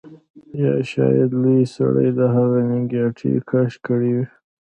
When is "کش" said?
3.49-3.71